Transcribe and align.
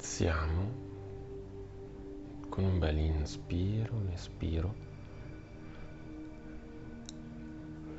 Iniziamo 0.00 0.72
con 2.48 2.62
un 2.62 2.78
bel 2.78 2.98
inspiro, 2.98 3.96
un 3.96 4.08
espiro 4.12 4.72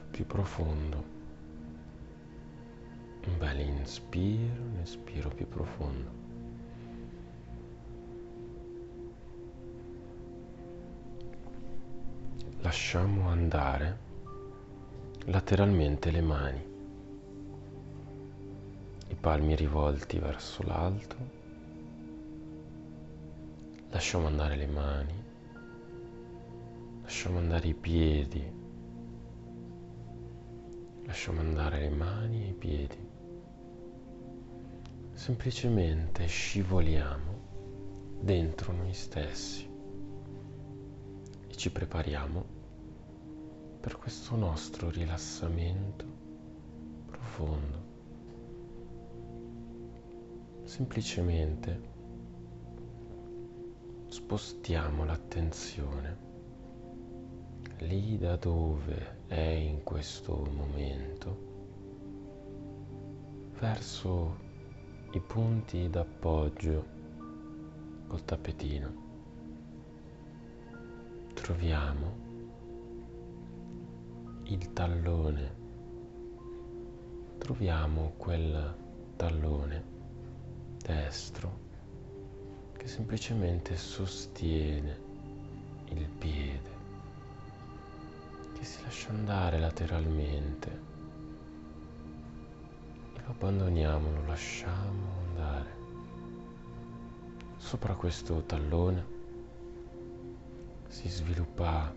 più 0.09 0.25
profondo. 0.25 1.03
Un 3.27 3.37
bel 3.37 3.59
inspiro, 3.59 4.61
un 4.61 4.79
espiro 4.81 5.27
più 5.27 5.45
profondo. 5.49 6.11
Lasciamo 12.61 13.27
andare 13.27 13.97
lateralmente 15.25 16.11
le 16.11 16.21
mani, 16.21 16.65
i 19.09 19.15
palmi 19.15 19.53
rivolti 19.57 20.17
verso 20.17 20.63
l'alto 20.63 21.38
Lasciamo 23.91 24.27
andare 24.27 24.55
le 24.55 24.67
mani, 24.67 25.23
lasciamo 27.01 27.39
andare 27.39 27.67
i 27.67 27.73
piedi, 27.73 28.53
lasciamo 31.05 31.39
andare 31.39 31.79
le 31.79 31.89
mani 31.89 32.43
e 32.43 32.49
i 32.49 32.53
piedi. 32.53 33.07
Semplicemente 35.13 36.27
scivoliamo 36.27 38.19
dentro 38.21 38.73
noi 38.73 38.93
stessi 38.93 39.67
e 41.47 41.55
ci 41.55 41.71
prepariamo 41.71 42.45
per 43.79 43.97
questo 43.97 44.35
nostro 44.35 44.91
rilassamento 44.91 46.05
profondo. 47.07 47.87
Semplicemente 50.63 51.97
spostiamo 54.29 55.05
l'attenzione 55.05 56.17
lì 57.79 58.15
da 58.19 58.35
dove 58.35 59.23
è 59.25 59.39
in 59.39 59.81
questo 59.81 60.47
momento 60.53 61.37
verso 63.59 64.37
i 65.13 65.19
punti 65.19 65.89
d'appoggio 65.89 66.85
col 68.05 68.23
tappetino. 68.23 68.93
Troviamo 71.33 72.17
il 74.43 74.73
tallone, 74.73 75.55
troviamo 77.39 78.13
quel 78.15 78.75
tallone 79.15 79.83
destro 80.77 81.58
semplicemente 82.89 83.77
sostiene 83.77 84.99
il 85.89 86.09
piede, 86.09 86.69
che 88.57 88.65
si 88.65 88.81
lascia 88.81 89.09
andare 89.09 89.59
lateralmente 89.59 90.81
e 93.15 93.21
lo 93.23 93.29
abbandoniamo, 93.29 94.11
lo 94.11 94.25
lasciamo 94.25 95.07
andare. 95.27 95.77
Sopra 97.57 97.93
questo 97.93 98.41
tallone 98.41 99.05
si 100.87 101.07
sviluppa 101.09 101.93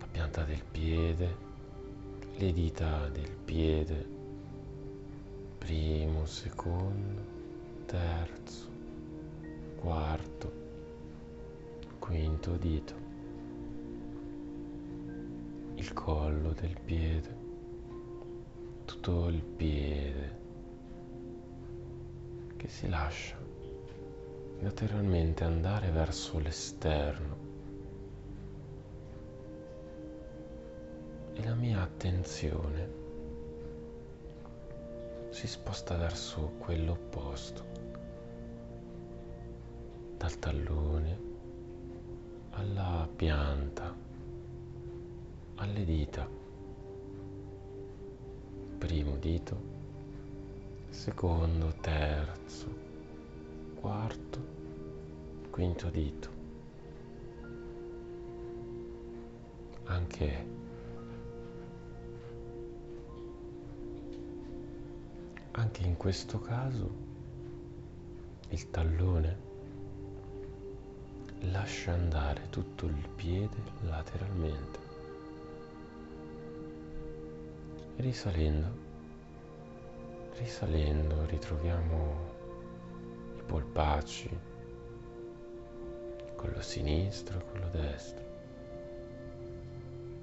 la 0.00 0.06
pianta 0.10 0.44
del 0.44 0.62
piede, 0.70 1.36
le 2.36 2.52
dita 2.52 3.08
del 3.08 3.30
piede, 3.30 4.06
primo, 5.56 6.26
secondo, 6.26 7.22
terzo, 7.86 8.73
quarto, 9.84 10.52
quinto 11.98 12.56
dito, 12.56 12.94
il 15.74 15.92
collo 15.92 16.54
del 16.54 16.80
piede, 16.82 17.36
tutto 18.86 19.28
il 19.28 19.42
piede 19.42 20.40
che 22.56 22.66
si 22.66 22.88
lascia 22.88 23.36
lateralmente 24.60 25.44
andare 25.44 25.90
verso 25.90 26.38
l'esterno. 26.38 27.36
E 31.34 31.44
la 31.44 31.54
mia 31.54 31.82
attenzione 31.82 32.88
si 35.28 35.46
sposta 35.46 35.94
verso 35.96 36.54
quell'opposto 36.56 37.93
dal 40.24 40.38
tallone 40.38 41.18
alla 42.52 43.06
pianta, 43.14 43.94
alle 45.56 45.84
dita. 45.84 46.26
Primo 48.78 49.16
dito, 49.16 49.60
secondo, 50.88 51.74
terzo, 51.78 52.74
quarto, 53.74 54.38
quinto 55.50 55.90
dito. 55.90 56.30
Anche 59.84 60.46
anche 65.50 65.82
in 65.82 65.96
questo 65.98 66.40
caso 66.40 66.90
il 68.48 68.70
tallone 68.70 69.43
lascia 71.50 71.92
andare 71.92 72.48
tutto 72.50 72.86
il 72.86 73.08
piede 73.14 73.56
lateralmente. 73.82 74.78
Risalendo, 77.96 78.68
risalendo 80.36 81.26
ritroviamo 81.26 82.32
i 83.38 83.42
polpacci, 83.46 84.38
quello 86.36 86.60
sinistro 86.60 87.38
e 87.38 87.44
quello 87.44 87.68
destro. 87.70 88.24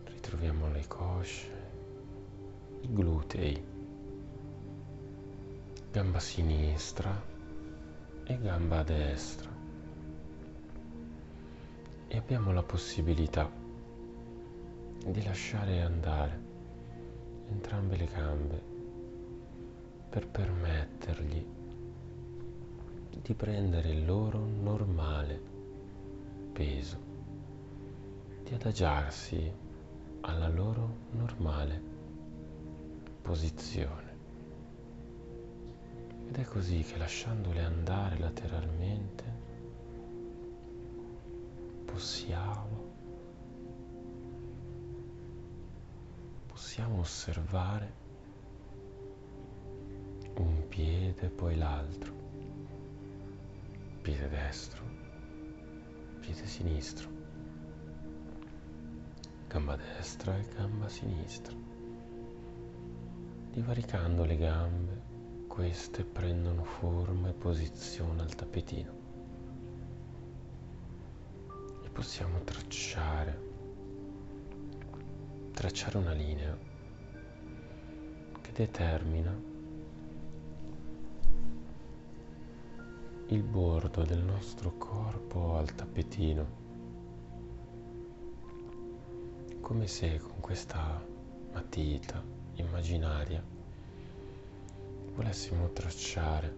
Ritroviamo 0.06 0.70
le 0.70 0.88
cosce, 0.88 1.50
i 2.82 2.94
glutei, 2.94 3.64
gamba 5.92 6.20
sinistra 6.20 7.30
e 8.24 8.38
gamba 8.40 8.84
destra 8.84 9.51
e 12.14 12.18
abbiamo 12.18 12.52
la 12.52 12.62
possibilità 12.62 13.50
di 15.06 15.24
lasciare 15.24 15.82
andare 15.82 16.40
entrambe 17.50 17.96
le 17.96 18.06
gambe 18.14 18.62
per 20.10 20.28
permettergli 20.28 21.46
di 23.22 23.34
prendere 23.34 23.92
il 23.92 24.06
loro 24.06 24.40
normale 24.46 25.42
peso, 26.52 26.98
di 28.44 28.54
adagiarsi 28.56 29.50
alla 30.20 30.50
loro 30.50 30.94
normale 31.12 31.82
posizione. 33.22 34.10
Ed 36.28 36.36
è 36.36 36.44
così 36.44 36.84
che 36.84 36.98
lasciandole 36.98 37.62
andare 37.64 38.20
lateralmente 38.20 39.24
possiamo, 41.92 42.94
possiamo 46.48 47.00
osservare 47.00 47.94
un 50.38 50.68
piede 50.70 51.30
poi 51.30 51.58
l'altro, 51.58 52.14
piede 54.02 54.30
destro, 54.30 54.84
piede 56.22 56.46
sinistro, 56.46 57.10
gamba 59.48 59.76
destra 59.76 60.38
e 60.38 60.48
gamba 60.56 60.88
sinistra. 60.88 61.54
Divaricando 63.52 64.24
le 64.24 64.38
gambe, 64.38 65.02
queste 65.48 66.06
prendono 66.06 66.64
forma 66.64 67.28
e 67.28 67.34
posizione 67.34 68.22
al 68.22 68.34
tappetino 68.34 69.01
possiamo 71.92 72.42
tracciare, 72.44 73.40
tracciare 75.52 75.98
una 75.98 76.14
linea 76.14 76.58
che 78.42 78.52
determina 78.54 79.40
il 83.28 83.44
bordo 83.44 84.04
del 84.04 84.24
nostro 84.24 84.78
corpo 84.78 85.56
al 85.58 85.74
tappetino, 85.74 86.60
come 89.60 89.88
se 89.88 90.18
con 90.18 90.40
questa 90.40 91.06
matita 91.54 92.24
immaginaria 92.56 93.44
volessimo 95.14 95.70
tracciare 95.72 96.56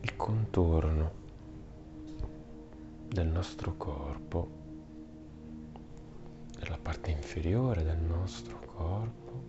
il 0.00 0.16
contorno 0.16 1.24
del 3.08 3.26
nostro 3.26 3.76
corpo, 3.76 4.50
della 6.58 6.78
parte 6.78 7.10
inferiore 7.10 7.82
del 7.82 7.98
nostro 7.98 8.58
corpo 8.60 9.44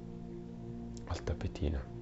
al 1.05 1.23
tapetino. 1.23 1.95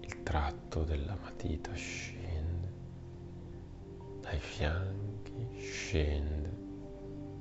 Il 0.00 0.22
tratto 0.22 0.84
della 0.84 1.16
matita 1.20 1.72
scende 1.72 2.72
dai 4.20 4.38
fianchi, 4.38 5.58
scende 5.58 6.50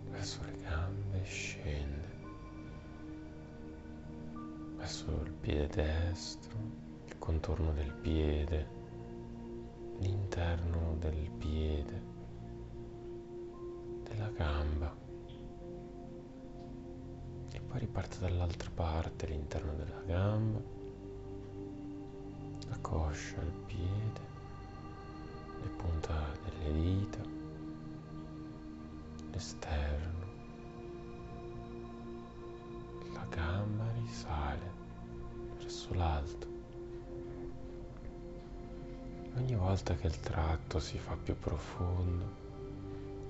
verso 0.10 0.42
le 0.44 0.58
gambe, 0.62 1.24
scende 1.24 2.12
verso 4.76 5.22
il 5.24 5.32
piede 5.32 5.68
destro, 5.68 6.58
il 7.06 7.18
contorno 7.18 7.72
del 7.72 7.94
piede, 7.94 8.82
l'interno 10.04 10.96
del 11.00 11.32
piede, 11.32 12.02
della 14.04 14.30
gamba 14.30 14.96
e 17.52 17.60
poi 17.62 17.80
riparte 17.80 18.20
dall'altra 18.20 18.70
parte, 18.74 19.28
l'interno 19.28 19.74
della 19.74 20.02
gamba, 20.06 20.62
la 22.70 22.78
coscia, 22.82 23.42
il 23.42 23.54
piede, 23.66 24.22
le 25.62 25.70
punta 25.78 26.14
delle 26.44 26.72
dita, 26.74 27.22
l'esterno 29.32 30.14
gamba 33.36 33.92
risale 33.94 34.72
verso 35.58 35.94
l'alto. 35.94 36.53
Ogni 39.36 39.56
volta 39.56 39.96
che 39.96 40.08
il 40.08 40.20
tratto 40.20 40.80
si 40.80 40.98
fa 41.00 41.16
più 41.16 41.38
profondo 41.38 42.42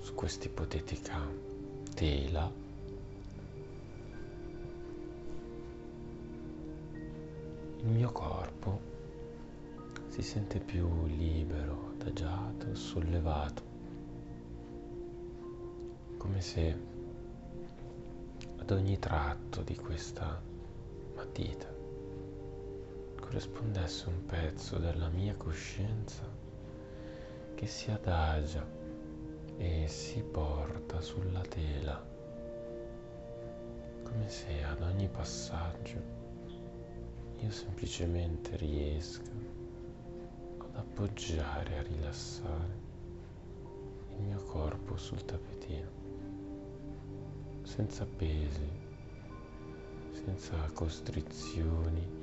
su 0.00 0.14
questa 0.14 0.46
ipotetica 0.46 1.18
tela, 1.94 2.52
il 7.78 7.86
mio 7.86 8.12
corpo 8.12 8.80
si 10.08 10.20
sente 10.22 10.60
più 10.60 11.06
libero, 11.06 11.92
adagiato, 11.94 12.74
sollevato, 12.74 13.62
come 16.18 16.40
se 16.40 16.78
ad 18.58 18.70
ogni 18.70 18.98
tratto 18.98 19.62
di 19.62 19.74
questa 19.74 20.40
matita 21.14 21.73
corrispondesse 23.34 24.08
un 24.10 24.24
pezzo 24.26 24.78
della 24.78 25.08
mia 25.08 25.34
coscienza 25.34 26.22
che 27.56 27.66
si 27.66 27.90
adagia 27.90 28.64
e 29.56 29.88
si 29.88 30.22
porta 30.22 31.00
sulla 31.00 31.40
tela, 31.40 32.00
come 34.04 34.28
se 34.28 34.62
ad 34.62 34.82
ogni 34.82 35.08
passaggio 35.08 36.00
io 37.40 37.50
semplicemente 37.50 38.56
riesca 38.56 39.32
ad 40.58 40.76
appoggiare, 40.76 41.78
a 41.78 41.82
rilassare 41.82 42.78
il 44.10 44.22
mio 44.22 44.44
corpo 44.44 44.96
sul 44.96 45.24
tappetino 45.24 45.90
senza 47.64 48.06
pesi, 48.06 48.70
senza 50.12 50.56
costrizioni, 50.72 52.22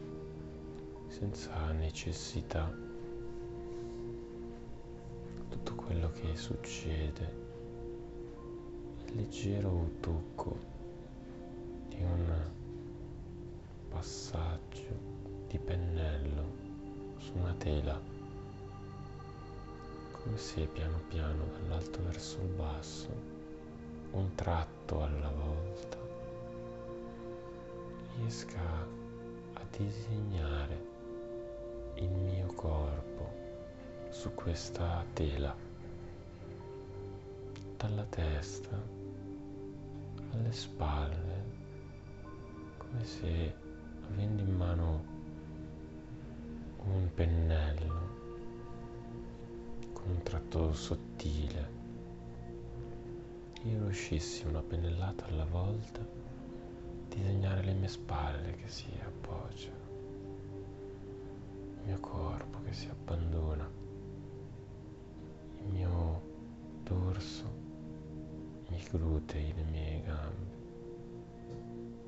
senza 1.11 1.71
necessità. 1.73 2.73
Tutto 5.49 5.75
quello 5.75 6.09
che 6.11 6.37
succede 6.37 7.39
il 9.05 9.15
leggero 9.17 9.89
tocco 9.99 10.57
di 11.89 12.01
un 12.01 12.33
passaggio 13.89 15.09
di 15.47 15.59
pennello 15.59 16.45
su 17.17 17.33
una 17.35 17.53
tela, 17.55 17.99
come 20.11 20.37
se 20.37 20.65
piano 20.67 21.01
piano 21.09 21.43
dall'alto 21.57 22.01
verso 22.03 22.39
il 22.39 22.53
basso 22.53 23.39
un 24.11 24.33
tratto 24.35 25.03
alla 25.03 25.31
volta 25.31 25.97
riesca 28.17 28.59
a 29.53 29.61
disegnare 29.77 30.60
su 34.21 34.35
questa 34.35 35.03
tela, 35.13 35.51
dalla 37.75 38.03
testa 38.03 38.79
alle 40.31 40.51
spalle, 40.51 41.43
come 42.77 43.03
se 43.03 43.55
avendo 44.11 44.43
in 44.43 44.55
mano 44.55 45.03
un 46.83 47.09
pennello 47.15 48.09
con 49.91 50.11
un 50.11 50.21
tratto 50.21 50.71
sottile 50.73 51.79
io 53.63 53.79
riuscissi 53.79 54.45
una 54.45 54.61
pennellata 54.61 55.25
alla 55.25 55.45
volta 55.45 55.99
a 55.99 56.05
disegnare 57.07 57.63
le 57.63 57.73
mie 57.73 57.87
spalle 57.87 58.55
che 58.55 58.67
si 58.67 58.85
appoggiano, 59.03 59.89
il 61.77 61.81
mio 61.85 61.99
corpo 61.99 62.61
che 62.61 62.73
si 62.73 62.87
abbandona, 62.87 63.80
glutei, 68.91 69.53
le 69.53 69.63
mie 69.63 70.01
gambe. 70.03 70.59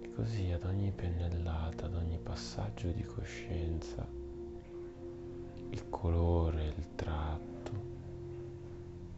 E 0.02 0.14
così 0.14 0.52
ad 0.52 0.64
ogni 0.66 0.92
pennellata, 0.92 1.86
ad 1.86 1.96
ogni 1.96 2.20
passaggio 2.20 2.92
di 2.92 3.04
coscienza, 3.04 4.06
il 5.70 5.90
colore, 5.90 6.66
il 6.66 6.96
tratto 6.96 7.72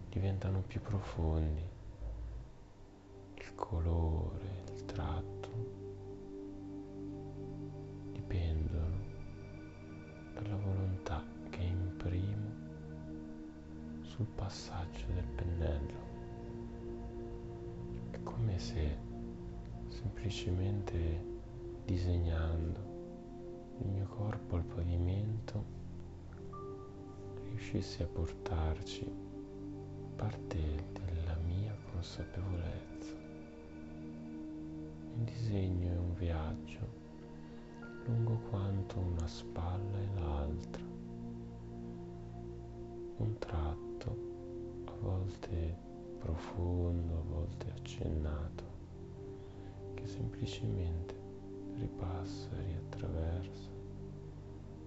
diventano 0.09 0.61
più 0.65 0.81
profondi 0.81 1.73
colore, 3.55 4.63
il 4.75 4.85
tratto 4.85 5.49
dipendono 8.11 9.13
dalla 10.33 10.55
volontà 10.57 11.23
che 11.49 11.61
imprimo 11.61 12.63
sul 14.01 14.27
passaggio 14.35 15.05
del 15.13 15.27
pennello. 15.35 16.14
Come 18.35 18.59
se 18.59 18.97
semplicemente 19.87 21.23
disegnando 21.85 22.79
il 23.79 23.87
mio 23.87 24.07
corpo 24.07 24.57
al 24.57 24.63
pavimento 24.65 25.63
riuscissi 27.45 28.03
a 28.03 28.07
portarci 28.07 29.09
parte 30.17 30.59
della 30.91 31.37
mia 31.45 31.73
consapevolezza. 31.93 33.13
Un 35.15 35.23
disegno 35.23 35.93
è 35.93 35.97
un 35.97 36.13
viaggio 36.15 36.87
lungo 38.03 38.37
quanto 38.49 38.99
una 38.99 39.27
spalla 39.27 39.97
e 39.97 40.19
l'altra, 40.19 40.83
un 43.15 43.37
tratto 43.39 44.17
a 44.87 44.91
volte 44.99 45.84
profondo, 46.25 47.19
a 47.19 47.33
volte 47.35 47.71
accennato, 47.77 48.63
che 49.93 50.07
semplicemente 50.07 51.13
ripassa 51.75 52.49
e 52.57 52.63
riattraversa 52.63 53.69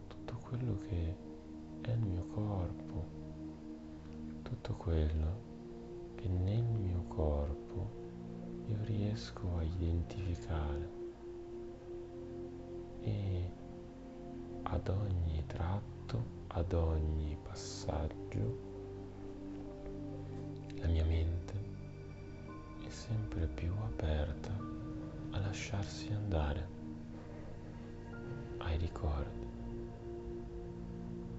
tutto 0.08 0.36
quello 0.38 0.78
che 0.78 1.16
è 1.82 1.90
il 1.92 2.00
mio 2.00 2.26
corpo, 2.26 3.04
tutto 4.42 4.74
quello 4.74 5.46
che 6.16 6.26
nel 6.26 6.64
mio 6.64 7.04
corpo 7.06 7.90
io 8.66 8.78
riesco 8.82 9.58
a 9.58 9.62
identificare. 9.62 10.96
E 13.00 13.50
ad 14.62 14.88
ogni 14.88 15.44
tratto, 15.46 16.24
ad 16.48 16.72
ogni 16.72 17.38
passaggio, 17.40 18.67
sempre 23.08 23.46
più 23.46 23.72
aperta 23.84 24.50
a 25.30 25.40
lasciarsi 25.40 26.12
andare 26.12 26.68
ai 28.58 28.76
ricordi, 28.76 29.46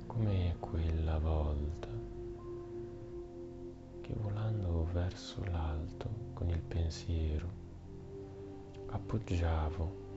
come 0.07 0.55
quella 0.59 1.19
volta 1.19 1.88
che 4.01 4.13
volando 4.17 4.88
verso 4.93 5.43
l'alto 5.45 6.09
con 6.33 6.49
il 6.49 6.61
pensiero 6.61 7.47
appoggiavo 8.88 10.07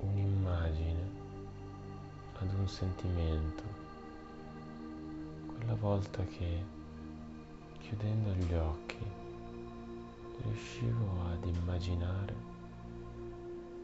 un'immagine 0.00 1.10
ad 2.40 2.52
un 2.52 2.66
sentimento 2.66 3.62
quella 5.46 5.74
volta 5.74 6.24
che 6.24 6.64
chiudendo 7.78 8.32
gli 8.32 8.54
occhi 8.54 9.24
riuscivo 10.46 11.22
ad 11.32 11.44
immaginare 11.44 12.34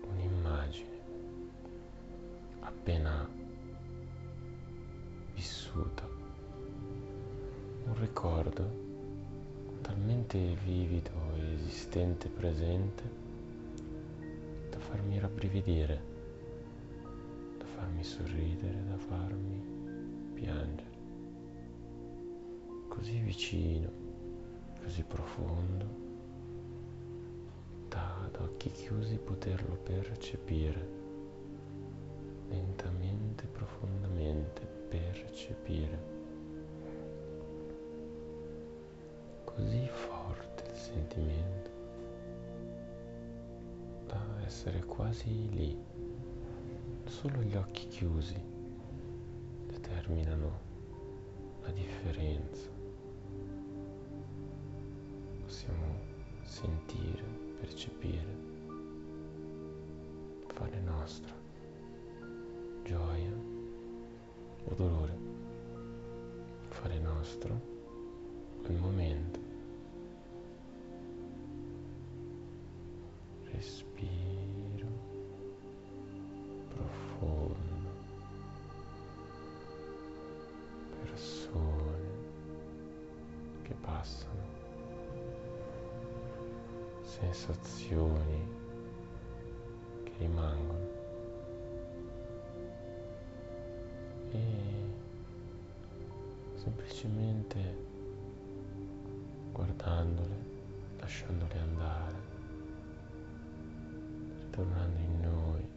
un'immagine 0.09 1.01
appena 2.61 3.29
vissuta, 5.35 6.09
un 7.85 7.95
ricordo 7.99 8.81
talmente 9.81 10.39
vivido 10.65 11.11
e 11.35 11.55
esistente 11.55 12.29
presente 12.29 13.03
da 14.71 14.79
farmi 14.79 15.19
rabbrividire, 15.19 16.03
da 17.59 17.65
farmi 17.65 18.05
sorridere, 18.05 18.85
da 18.89 18.97
farmi 18.97 20.31
piangere. 20.35 20.91
Così 22.89 23.19
vicino, 23.19 23.91
così 24.83 25.03
profondo, 25.03 26.02
ad 28.33 28.41
occhi 28.41 28.71
chiusi 28.71 29.17
poterlo 29.19 29.77
percepire, 29.77 30.89
lentamente, 32.49 33.47
profondamente 33.47 34.61
percepire. 34.89 36.21
così 39.55 39.87
forte 39.89 40.65
il 40.71 40.77
sentimento 40.77 41.71
da 44.07 44.45
essere 44.47 44.83
quasi 44.85 45.49
lì. 45.51 45.79
Solo 47.05 47.43
gli 47.43 47.55
occhi 47.55 47.87
chiusi 47.89 48.41
determinano 49.67 50.61
la 51.63 51.71
differenza. 51.71 52.71
Possiamo 55.43 56.01
sentire, 56.43 57.32
percepire, 57.63 58.27
fare 60.49 60.81
nostra 60.81 61.33
gioia 62.83 63.33
o 64.65 64.75
dolore, 64.75 65.17
fare 66.71 66.99
nostro 66.99 67.61
quel 68.65 68.79
momento 68.79 69.12
sensazioni 87.31 88.49
che 90.03 90.13
rimangono 90.19 90.91
e 94.33 94.41
semplicemente 96.55 97.77
guardandole, 99.53 100.37
lasciandole 100.99 101.59
andare 101.59 102.31
tornando 104.51 104.99
in 104.99 105.21
noi. 105.21 105.71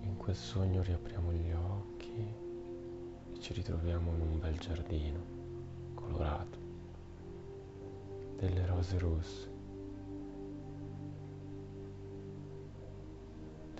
In 0.00 0.16
quel 0.16 0.34
sogno 0.34 0.82
riapriamo 0.82 1.32
gli 1.32 1.52
occhi 1.52 2.34
e 3.32 3.40
ci 3.40 3.52
ritroviamo 3.52 4.12
in 4.14 4.20
un 4.20 4.38
bel 4.38 4.58
giardino 4.58 5.31
colorato, 6.12 6.58
delle 8.36 8.66
rose 8.66 8.98
rosse, 8.98 9.50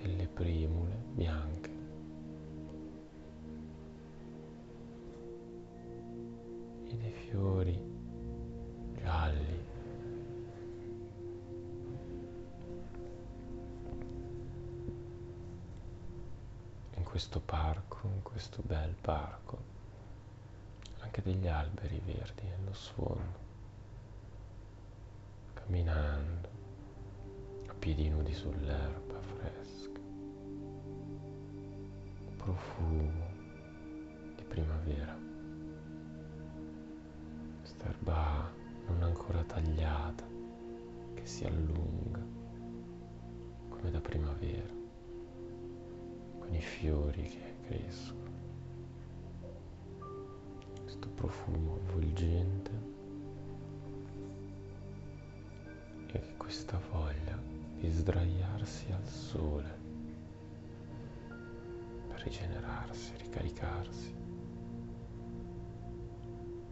delle 0.01 0.27
primule 0.27 0.97
bianche. 1.15 1.71
e 6.89 6.97
dei 6.97 7.13
fiori 7.13 7.93
questo 17.13 17.41
parco, 17.41 18.09
in 18.09 18.23
questo 18.23 18.63
bel 18.65 18.95
parco, 18.99 19.72
anche 21.15 21.31
degli 21.31 21.47
alberi 21.47 22.01
verdi 22.07 22.43
nello 22.45 22.73
sfondo, 22.73 23.39
camminando 25.53 26.49
a 27.67 27.75
piedi 27.75 28.09
nudi 28.09 28.33
sull'erba 28.33 29.21
fresca, 29.21 30.01
profumo 32.39 33.27
di 34.37 34.43
primavera, 34.45 35.15
quest'erba 37.59 38.51
non 38.87 39.03
ancora 39.03 39.45
tagliata 39.45 40.25
che 41.13 41.27
si 41.27 41.45
allunga 41.45 42.25
come 43.69 43.91
da 43.91 44.01
primavera 44.01 44.73
con 46.39 46.55
i 46.55 46.63
fiori 46.63 47.23
che 47.25 47.55
crescono, 47.67 48.32
profumo 51.23 51.77
avvolgente 51.77 52.71
e 56.09 56.37
questa 56.37 56.81
voglia 56.91 57.41
di 57.79 57.89
sdraiarsi 57.89 58.91
al 58.91 59.07
sole 59.07 59.79
per 62.09 62.23
rigenerarsi, 62.23 63.13
ricaricarsi. 63.19 64.17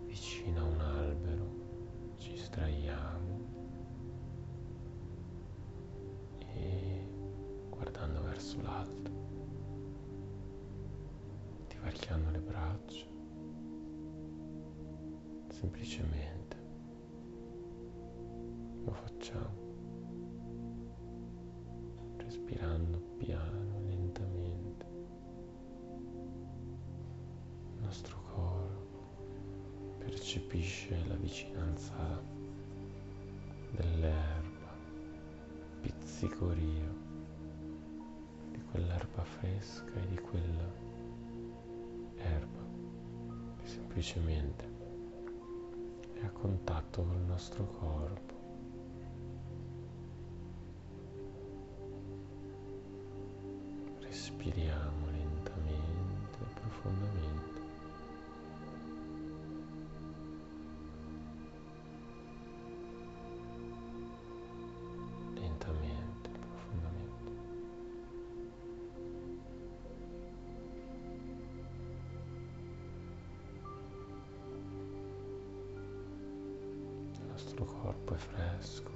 Vicino 0.07 0.61
a 0.61 0.65
un 0.65 0.81
albero 0.81 2.15
ci 2.19 2.37
sdraiamo 2.37 3.39
e 6.39 7.09
guardando 7.69 8.21
verso 8.23 8.61
l'alto 8.63 9.11
varchiando 11.83 12.31
le 12.31 12.41
braccia, 12.41 13.07
semplicemente 15.61 16.57
lo 18.83 18.93
facciamo, 18.93 19.59
respirando 22.17 22.99
piano, 23.19 23.81
lentamente. 23.87 24.87
Il 27.77 27.83
nostro 27.83 28.23
corpo 28.33 29.99
percepisce 29.99 30.97
la 31.07 31.17
vicinanza 31.17 32.23
dell'erba, 33.73 34.75
pizzicorio 35.83 37.09
di 38.51 38.63
quell'erba 38.71 39.23
fresca 39.25 39.93
e 39.93 40.07
di 40.09 40.19
quella 40.19 40.73
erba 42.17 42.65
che 43.59 43.67
semplicemente 43.67 44.70
è 46.21 46.27
a 46.27 46.31
contatto 46.31 47.03
col 47.03 47.21
nostro 47.21 47.65
corpo. 47.65 48.39
Respiriamo 54.01 55.07
lentamente 55.07 56.39
e 56.41 56.61
profondamente. 56.61 57.60
Nostro 77.43 77.65
corpo 77.65 78.15
è 78.15 78.17
fresco, 78.19 78.91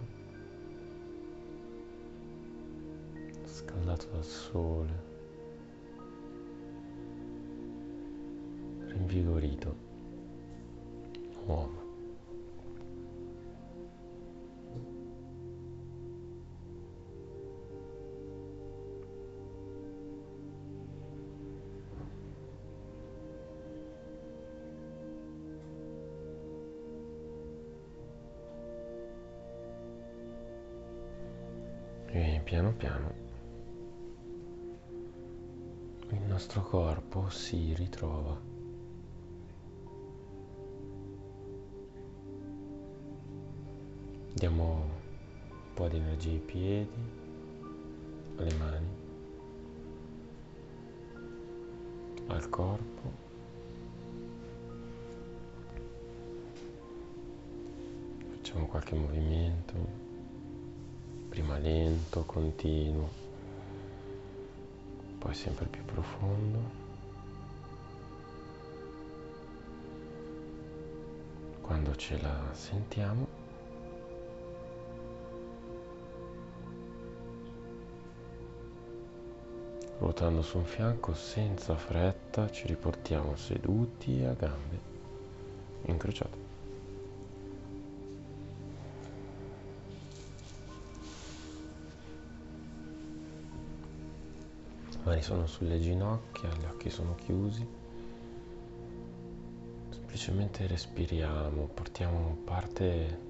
scaldato 3.45 4.07
dal 4.13 4.25
sole, 4.25 5.14
piano 32.45 32.73
piano 32.73 33.25
il 36.11 36.23
nostro 36.27 36.63
corpo 36.63 37.29
si 37.29 37.75
ritrova. 37.75 38.39
Diamo 44.33 44.73
un 44.73 45.75
po' 45.75 45.89
di 45.89 45.97
energia 45.97 46.31
ai 46.31 46.39
piedi, 46.39 46.91
alle 48.37 48.55
mani, 48.55 48.89
al 52.27 52.49
corpo. 52.49 53.23
Facciamo 58.29 58.67
qualche 58.67 58.95
movimento, 58.95 59.75
prima 61.35 61.59
lento, 61.59 62.23
continuo 62.23 63.11
poi 65.19 65.35
sempre 65.35 65.67
più 65.67 65.85
profondo. 65.85 66.59
Quando 71.61 71.97
ce 71.97 72.21
la 72.21 72.51
sentiamo, 72.53 73.27
ruotando 79.99 80.41
su 80.41 80.59
un 80.59 80.65
fianco 80.65 81.15
senza 81.15 81.75
fretta 81.75 82.49
ci 82.49 82.69
riportiamo 82.69 83.35
seduti 83.35 84.23
a 84.23 84.35
gambe 84.35 84.79
incrociate. 85.87 86.44
Mani 95.05 95.21
sono 95.21 95.47
sulle 95.47 95.79
ginocchia, 95.81 96.49
gli 96.49 96.65
occhi 96.65 96.89
sono 96.89 97.15
chiusi. 97.15 97.67
Semplicemente 99.91 100.67
respiriamo, 100.67 101.67
portiamo 101.67 102.39
parte 102.45 103.21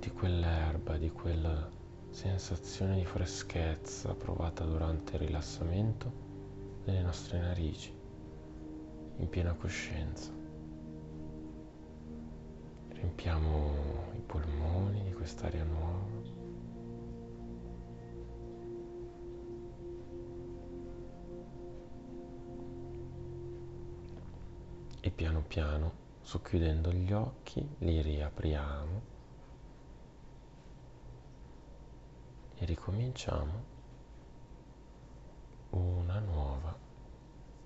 di 0.00 0.10
quell'erba, 0.10 0.96
di 0.96 1.10
quella 1.10 1.70
sensazione 2.10 2.96
di 2.96 3.04
freschezza 3.04 4.14
provata 4.14 4.64
durante 4.64 5.14
il 5.14 5.20
rilassamento 5.20 6.12
nelle 6.84 7.02
nostre 7.02 7.38
narici, 7.38 7.94
in 9.18 9.28
piena 9.28 9.54
coscienza. 9.54 10.32
Riempiamo 12.88 14.12
i 14.16 14.20
polmoni 14.20 15.04
di 15.04 15.12
quest'aria 15.12 15.64
nuova. 15.64 16.41
E 25.04 25.10
piano 25.10 25.42
piano, 25.42 25.92
socchiudendo 26.22 26.92
gli 26.92 27.12
occhi, 27.12 27.68
li 27.78 28.00
riapriamo 28.00 29.02
e 32.54 32.64
ricominciamo 32.64 33.64
una 35.70 36.20
nuova 36.20 36.78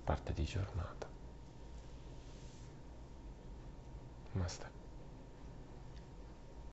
parte 0.03 0.33
di 0.33 0.44
giornata. 0.44 1.07
Basta. 4.33 4.76